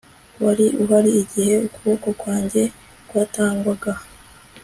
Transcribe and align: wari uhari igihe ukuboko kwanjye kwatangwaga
wari 0.43 0.65
uhari 0.83 1.11
igihe 1.21 1.53
ukuboko 1.67 2.07
kwanjye 2.19 2.63
kwatangwaga 3.09 3.91